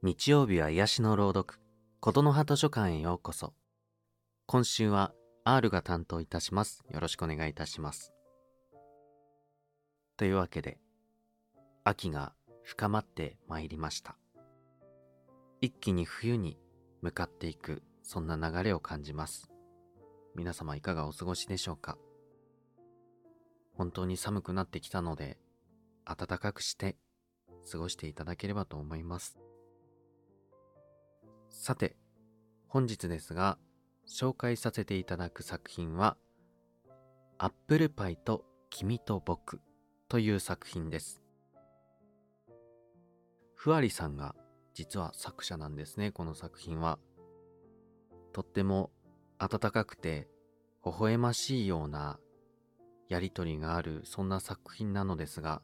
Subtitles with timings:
[0.00, 1.58] 日曜日は癒しの朗読、
[1.98, 3.52] ことの葉図書館へようこそ。
[4.46, 5.12] 今週は
[5.42, 6.84] R が担当いたします。
[6.88, 8.12] よろしくお願いいたします。
[10.16, 10.78] というわけで、
[11.82, 12.32] 秋が
[12.62, 14.16] 深まってまいりました。
[15.60, 16.60] 一気に冬に
[17.02, 19.50] 向かっていく、そんな流れを感じます。
[20.36, 21.98] 皆様いかがお過ごしでしょうか？
[23.74, 25.38] 本当に寒くなってきたので、
[26.04, 26.96] 暖かくして
[27.68, 29.40] 過ごしていただければと思います。
[31.50, 31.96] さて、
[32.68, 33.58] 本日ですが、
[34.06, 36.16] 紹介させていただく作品は、
[37.38, 39.60] アップルパイと君と僕
[40.08, 41.22] という作品です。
[43.54, 44.34] ふわりさんが
[44.74, 46.98] 実は作者なんですね、この作品は。
[48.32, 48.90] とっても
[49.38, 50.28] 温かくて
[50.84, 52.18] 微笑ましいような
[53.08, 55.62] やりとりがあるそんな作品なのですが、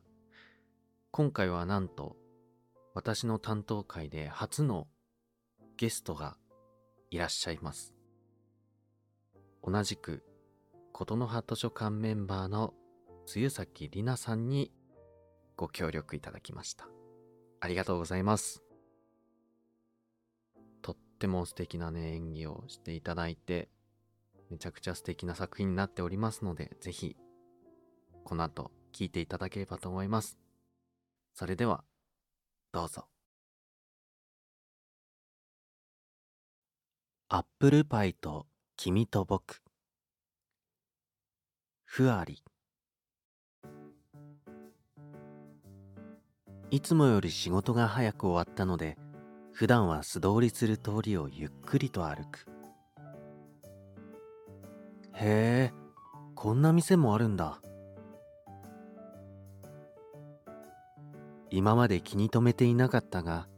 [1.10, 2.16] 今回はなんと
[2.94, 4.88] 私の担当会で初の
[5.76, 6.36] ゲストが
[7.10, 7.94] いらっしゃいます。
[9.62, 10.22] 同じく、
[10.92, 12.74] 琴の葉図書館メンバーの
[13.26, 14.72] 露崎里奈さんに
[15.56, 16.88] ご協力いただきました。
[17.60, 18.62] ありがとうございます。
[20.82, 23.68] とっても素敵なね、演技をしていただいて、
[24.50, 27.16] めちゃくちゃ素敵な作品になっておりますので、ぜひ、
[28.24, 30.38] この後聞いていただければと思います。
[31.32, 31.84] それでは、
[32.72, 33.13] どうぞ。
[37.30, 39.62] アップルパイと君と僕。
[41.86, 42.44] ふわり。
[46.70, 48.98] いつもより仕事が早く終わったので
[49.52, 52.46] 普段は素通りする通りをゆっくりと歩く。
[55.14, 55.74] へえ
[56.34, 57.62] こんな店もあるんだ。
[61.50, 63.48] 今まで気に留めていなかったが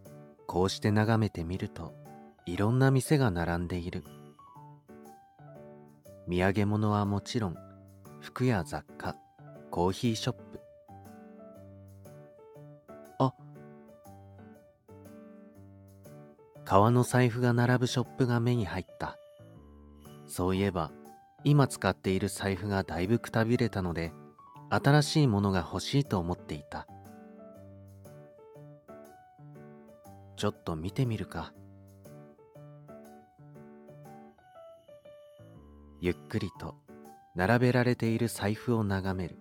[0.47, 2.06] こうして眺めてみると。
[2.47, 4.05] いろんな店が並んでいる。
[6.29, 7.57] 土産物はもちろん
[8.21, 9.17] 服や雑貨
[9.71, 10.61] コーヒーショップ。
[13.19, 13.35] あ
[16.65, 19.19] 革の財布が並ぶショップが目に入った。
[20.29, 20.93] そういえば
[21.43, 24.13] 今使っている財布がだいぶくたびれたので
[24.71, 26.87] 新しいものが欲しいと思っていた。
[30.37, 31.53] ちょっと見てみるか。
[36.01, 36.77] ゆっくりと
[37.35, 39.39] 並べられている財布を眺める。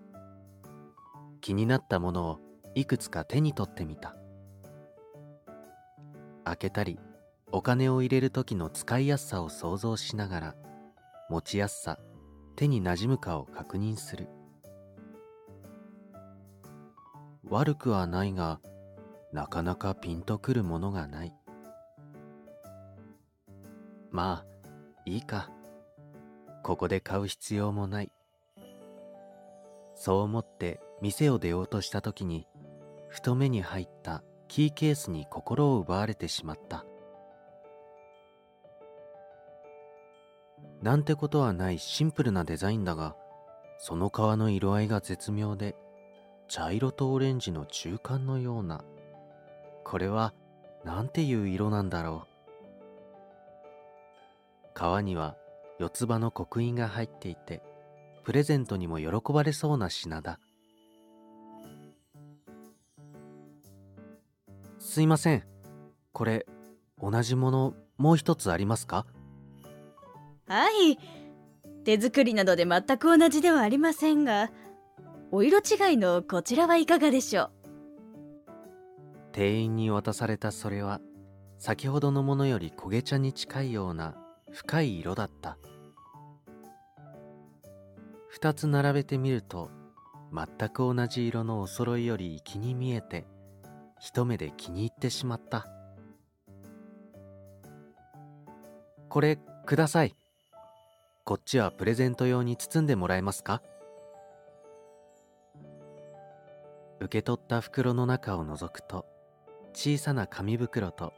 [1.42, 2.40] 気になったものを
[2.76, 4.16] いくつか手に取ってみた。
[6.44, 7.00] 開けたり
[7.52, 10.56] お金を入れる時の使いやすさを想像しながら
[11.30, 11.98] 持ちやすさ
[12.56, 14.28] 手になじむかを確認する。
[17.48, 18.60] 悪くはないが
[19.32, 21.34] なかなかピンとくるものがない。
[24.12, 24.46] まあ
[25.06, 25.50] いいか。
[26.66, 28.12] ここで買う必要もない。
[29.94, 32.48] そう思って店を出ようとした時に、
[33.08, 36.84] ふと目に入ったキーケースに心を奪われてしまった。
[40.82, 43.16] なんてことはないシンプルなデザインだが、
[43.78, 45.76] その革の色合いが絶妙で、
[46.48, 48.84] 茶色とオレンジの中間のような。
[49.84, 50.34] これは、
[50.84, 52.28] なんていう色なんだろう。
[54.74, 55.38] 革には
[55.78, 57.62] 四つ葉の刻印が入っていて
[58.24, 60.40] プレゼントにも喜ばれそうな品だ。
[64.80, 65.44] すいません。
[66.14, 66.46] これ
[67.02, 69.06] 同じものもう一つありますか？
[70.48, 70.98] はい。
[71.84, 74.52] 手作りなどで全く同じではありませんが
[75.32, 77.52] お色違いのこちらはいかがでしょう？
[79.34, 81.02] 店員に渡されたそれは
[81.60, 84.16] 先ほどのものより焦げ茶に近いような
[84.56, 85.58] 深い色だった。
[88.40, 89.70] 2つ並べてみると
[90.34, 93.26] 全く同じ色のお揃いより気に見えて
[94.00, 95.68] 一目で気に入ってしまった。
[99.10, 100.16] これください。
[101.26, 103.62] こっちはプレゼント用に包んでもらえますか？
[107.02, 109.06] 受け取った袋の中を覗くと
[109.74, 111.12] 小さな紙袋と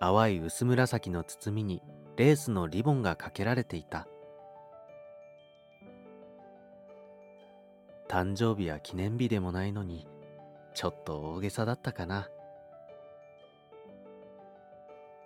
[0.00, 1.82] 淡い薄紫の包みに
[2.20, 4.06] レースのリボンがかけられていた。
[8.10, 10.06] 誕生日や記念日でもないのに
[10.74, 12.28] ちょっと大げさだったかな。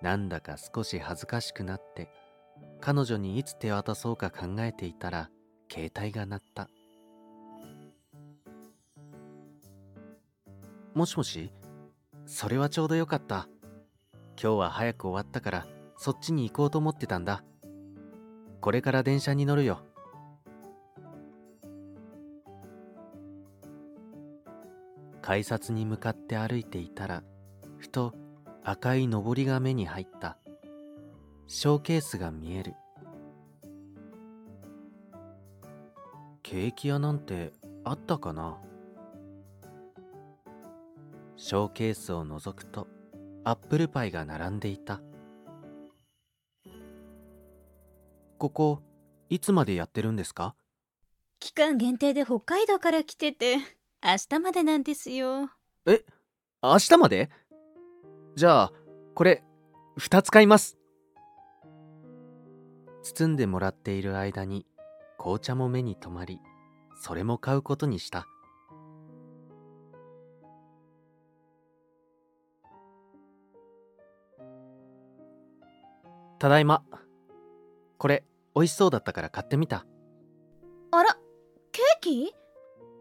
[0.02, 2.08] なんだか少し恥ずかしくなって
[2.80, 5.30] 彼女にいつ手渡そうか考えていたら
[5.68, 6.68] 携帯が鳴った。
[10.94, 11.50] もしもし？
[12.24, 13.48] それはちょうどよかった。
[14.40, 17.42] 今日は早く終わったからそっちに行こうと思ってたんだ。
[18.60, 19.80] これから電車に乗るよ。
[25.22, 27.22] 改札に向かって歩いていたら
[27.78, 28.14] ふと
[28.62, 30.36] 赤い上りが目に入った。
[31.46, 32.74] ショーケースが見える。
[36.42, 37.52] ケーキ屋なんて
[37.84, 38.58] あったかな？
[41.36, 42.86] ショーケースを覗くと
[43.44, 45.00] アップルパイが並んでいた。
[48.44, 48.82] ここ
[49.30, 50.54] いつまでやってるんですか？
[51.40, 53.56] 期間限定で北海道から来てて
[54.04, 55.48] 明日までなんですよ。
[55.86, 56.04] え
[56.62, 57.30] 明日まで？
[58.36, 58.72] じゃあ
[59.14, 59.42] これ
[59.98, 60.76] 2つ買います。
[63.02, 64.66] 包んでもらっている間に
[65.16, 66.38] 紅茶も目に留まり
[67.00, 68.26] それも買うことにした。
[76.38, 76.84] ただいま。
[77.96, 78.22] これ
[78.54, 79.84] 美味しそうだったから買ってみた。
[80.92, 81.16] あら
[81.72, 82.32] ケーキ？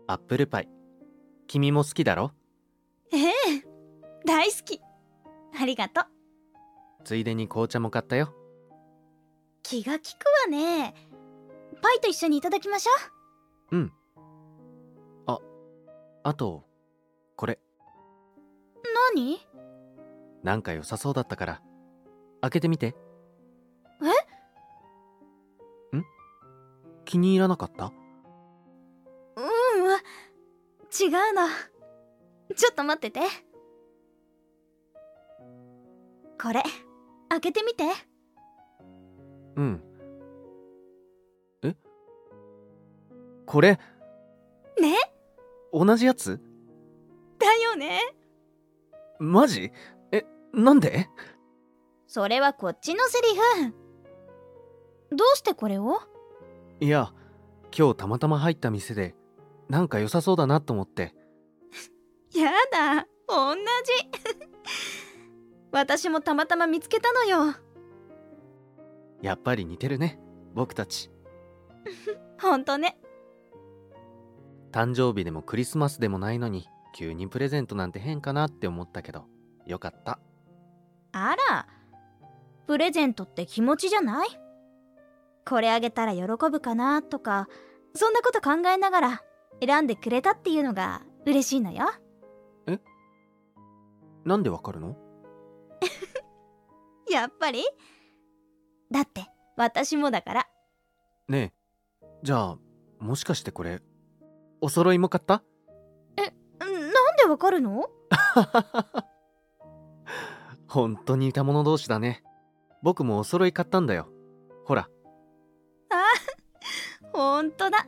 [0.07, 0.69] アップルパイ。
[1.47, 2.31] 君も好きだろ？
[3.11, 3.31] ええ
[4.25, 4.81] 大好き。
[5.59, 6.05] ありがとう。
[7.03, 8.33] ついでに紅茶も買ったよ。
[9.61, 10.05] 気が利く
[10.45, 10.95] わね。
[11.81, 12.91] パイと一緒にいただきましょ
[13.71, 13.77] う。
[13.77, 13.91] ん。
[15.27, 15.39] あ
[16.23, 16.65] あと
[17.35, 17.59] これ。
[18.75, 18.81] う
[19.15, 19.37] 何？
[20.41, 21.61] なんか良さそうだったから。
[22.41, 22.95] 開けてみて
[27.13, 27.93] 気に入らなかった？
[29.35, 29.43] うん
[29.87, 29.99] わ
[30.99, 31.47] 違うの。
[32.55, 33.19] ちょっと待ってて。
[36.41, 36.63] これ
[37.29, 37.83] 開けてみて。
[39.57, 39.83] うん。
[41.61, 41.75] え？
[43.45, 43.77] これ？
[44.81, 44.97] ね？
[45.71, 46.41] 同じやつ？
[47.37, 47.99] だよね。
[49.19, 49.71] マジ？
[50.11, 51.07] えなんで？
[52.07, 53.27] それはこっちのセリ
[53.69, 55.15] フ。
[55.15, 56.01] どうしてこれを？
[56.83, 57.13] いや
[57.77, 59.15] 今日たまたま入った店で
[59.69, 61.15] なんか良さそうだなと思って。
[62.35, 63.59] やだ同じ。
[65.71, 67.55] 私もたまたま見つけたのよ。
[69.21, 70.19] やっぱり似てるね
[70.53, 71.09] 僕たち。
[72.41, 72.99] ほんとね。
[74.73, 79.23] 誕生日でもクリスマスでもないのに急にプレゼントなんて変かなって思ったけど
[79.65, 80.19] よかった。
[81.13, 81.65] あら
[82.67, 84.42] プレゼントって気持ちじゃない？
[85.47, 87.47] これあげたら喜ぶかなとか
[87.95, 89.21] そんなこと考えながら
[89.65, 91.85] 選んでくれたっていうのが嬉しいのよ。
[94.25, 94.95] なんでわかるの？
[97.11, 97.61] やっぱり？
[98.89, 99.25] だって
[99.57, 100.47] 私もだから。
[101.27, 101.53] ね
[102.01, 102.05] え。
[102.23, 102.57] じゃあ
[102.99, 103.81] もしかしてこれ
[104.61, 105.35] お揃いも買った？
[105.35, 105.41] ん
[106.59, 106.69] なん
[107.17, 107.87] でわかるの？
[110.67, 112.23] 本当に似た者同士だね。
[112.81, 114.07] 僕もお揃い買ったんだよ。
[114.65, 114.89] ほら
[117.43, 117.85] ほんとだ。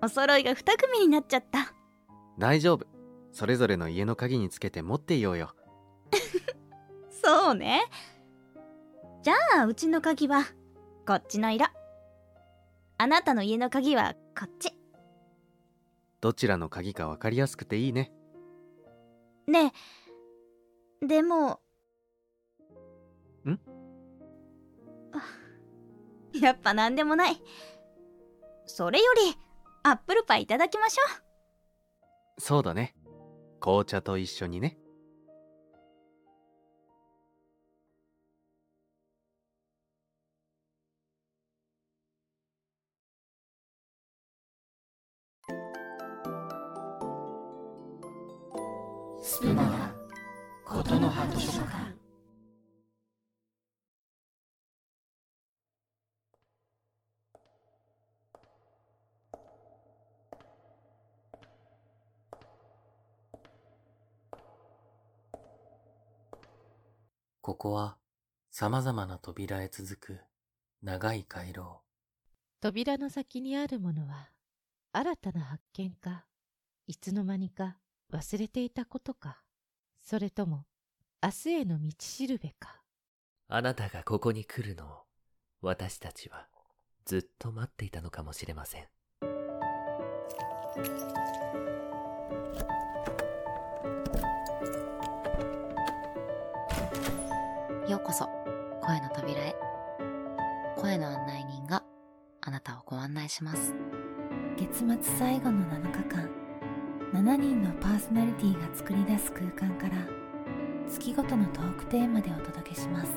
[0.00, 1.74] お揃いが2組になっちゃった。
[2.38, 2.86] 大丈夫。
[3.32, 5.56] それぞれの家の鍵につけて持っていようよ。
[7.10, 7.82] そうね。
[9.22, 10.44] じゃあうちの鍵は
[11.04, 11.66] こっちの色。
[12.98, 14.72] あなたの家の鍵はこっち。
[16.20, 18.12] どちらの鍵か分かりやすくていいね。
[19.48, 19.72] ね
[21.02, 21.06] え。
[21.08, 21.60] でも
[23.46, 23.58] ん？
[25.12, 27.42] あやっぱなんでもない
[28.74, 29.36] それより
[29.82, 31.02] アップルパイいただきましょ
[32.38, 32.94] そうだね。
[33.60, 34.78] 紅茶と一緒にね。
[49.20, 49.94] スプマガ
[50.64, 52.01] ことの葉図書館
[67.42, 67.96] ここは
[68.52, 70.20] 様々な扉へ続く
[70.80, 71.80] 長い回廊。
[72.60, 74.30] 扉の先にあるものは
[74.92, 76.24] 新たな発見か
[76.86, 77.78] いつの間にか
[78.12, 79.42] 忘れていたことか
[80.00, 80.66] それとも
[81.20, 82.80] 明日への道しるべか
[83.48, 84.88] あなたがここに来るのを
[85.60, 86.46] 私たちは
[87.04, 88.86] ずっと待っていたのかもしれません。
[98.12, 98.28] こそ
[98.86, 99.56] 声の扉へ。
[100.76, 101.82] 声の案内人が
[102.42, 103.74] あなたをご案内します。
[104.58, 106.30] 月末最後の7日間
[107.14, 109.94] 7人のパーソナリティが作り出す空間から
[110.86, 113.12] 月ごとのトークテーマでお届けします。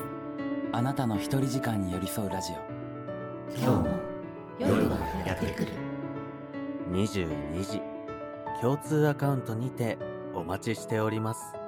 [0.72, 2.56] あなたの一人時間に寄り添うラジオ。
[3.54, 3.88] 今日も
[4.58, 5.72] 夜がやってくる。
[6.90, 7.82] 22時。
[8.62, 9.98] 共通アカウントにて
[10.32, 11.65] お待ちしております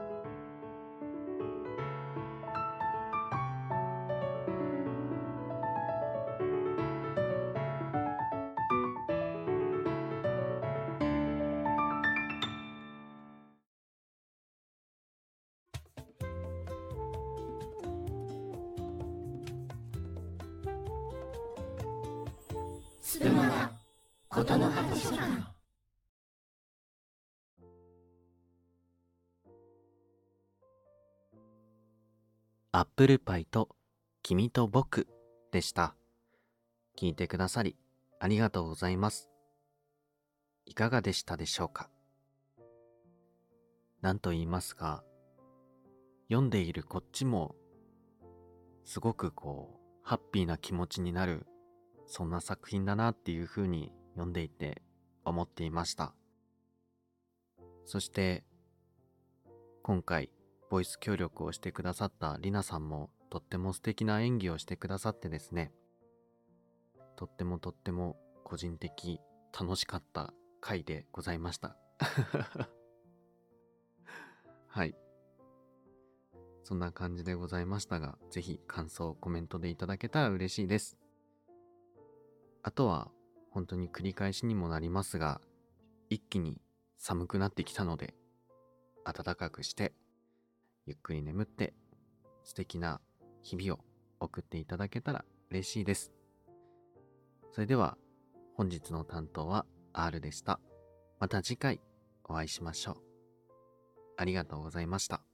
[23.08, 23.72] するまだ
[24.28, 25.22] ことの葉図書館
[32.72, 33.70] アップルパイと
[34.22, 35.08] 君と僕
[35.52, 35.94] でした。
[36.98, 37.76] 聞いてくださり
[38.20, 39.30] ありがとうございます。
[40.66, 41.88] いかがでしたでしょうか？
[44.02, 45.02] なんと言いますか、
[46.28, 47.54] 読んでいるこっちも、
[48.84, 51.46] すごくこう、ハッピーな気持ちになる、
[52.08, 54.82] そんな作品だなっていう風に読んでいて
[55.24, 56.14] 思っていました。
[57.84, 58.44] そして、
[59.82, 60.30] 今回、
[60.70, 65.72] ボイス協力をしてくださったりなさんもとっても素敵な演技をしてくださってですね、
[67.16, 69.20] とってもとっても個人的
[69.58, 71.76] 楽しかった回でございました。
[74.66, 74.94] はい。
[76.64, 80.97] そんな感じでございましたが、ぜひ感想、コメントでいただけたら嬉しいです。
[82.62, 83.10] あとは、
[83.50, 85.40] 本当に繰り返しにもなりますが、
[86.10, 86.60] 一気に
[86.96, 88.14] 寒くなってきたので、
[89.04, 89.92] 暖かくして、
[90.86, 91.74] ゆっくり眠って
[92.44, 93.00] 素敵な
[93.42, 93.84] 日々を
[94.20, 96.12] 送っていただけたら嬉しいです。
[97.52, 97.98] それでは
[98.54, 100.60] 本日の担当は R でした。
[101.20, 101.80] また次回
[102.24, 102.96] お会いしましょう。
[104.16, 105.27] ありがとうございました。